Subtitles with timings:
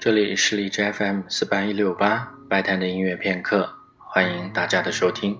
[0.00, 5.38] 这里是荔枝 FM 四八一六八白谈的音乐片刻，欢迎大家的收听。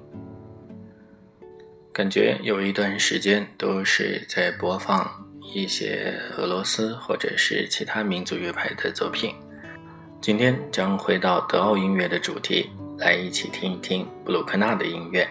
[1.94, 5.10] 感觉有一段时间都是在播放
[5.54, 9.34] 一些俄罗斯或者是其他民族乐派的作品，
[10.20, 12.68] 今天将回到德奥音乐的主题，
[12.98, 15.26] 来一起听一听布鲁克纳的音乐。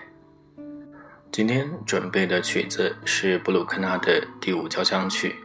[1.32, 5.36] 今天准备的曲子是布鲁克纳的第五交响曲。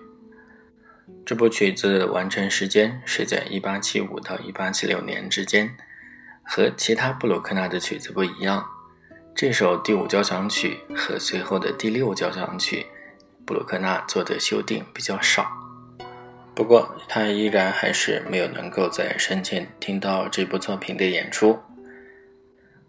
[1.27, 5.75] 这部曲子完成时间是在1875到1876年之间，
[6.43, 8.65] 和其他布鲁克纳的曲子不一样。
[9.35, 12.87] 这首第五交响曲和随后的第六交响曲，
[13.45, 15.51] 布鲁克纳做的修订比较少。
[16.55, 21.59] 不过，他依然还是没有能够在生前听到这部作品的演出。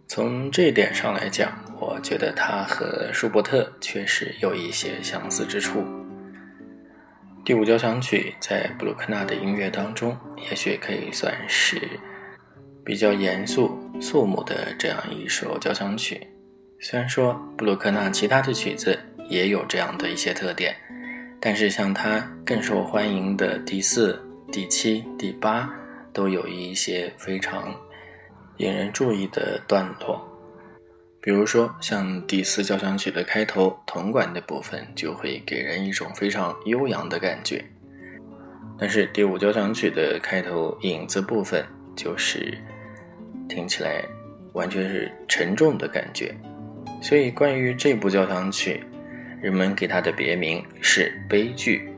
[0.07, 6.04] 从这点上来讲，我觉得他和舒伯特确实有一些相似之处。
[7.45, 10.17] 第五交响曲在布鲁克纳的音乐当中，
[10.49, 11.79] 也许可以算是
[12.83, 16.27] 比较严肃肃穆的这样一首交响曲。
[16.79, 18.97] 虽然说布鲁克纳其他的曲子
[19.29, 20.75] 也有这样的一些特点，
[21.39, 24.19] 但是像他更受欢迎的第四、
[24.51, 25.71] 第七、第八，
[26.11, 27.71] 都有一些非常
[28.57, 30.27] 引人注意的段落。
[31.25, 37.57] 比如说，像第四交响曲的开头铜管的部分，就会给人一种非常悠扬的感觉；
[38.77, 42.55] 但是第五交响曲的开头影子部分，就是
[43.49, 44.05] 听起来
[44.53, 46.31] 完全是沉重的感觉。
[47.01, 48.83] 所以，关于这部交响曲，
[49.41, 51.89] 人们给它的别名是悲剧，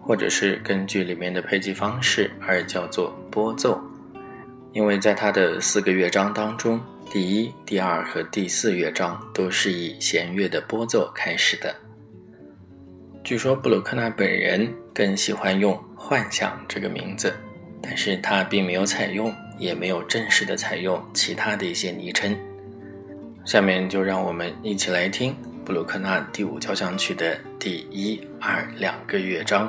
[0.00, 3.78] 或者是根据里面的配器方式而叫做拨奏，
[4.72, 6.80] 因为在它的四个乐章当中。
[7.10, 11.74] 第一、第二和第四乐章都是以弦乐的拨奏开始的。
[13.24, 17.34] 据说布鲁克纳本人更喜欢用“幻想”这个名字，
[17.82, 22.32] 但是他并没有采用，也没有正式的采用其他的一些昵称。
[23.44, 25.34] 下面就让我们一起来听
[25.64, 29.68] 布鲁克纳第五交响曲的第一、二两个乐章。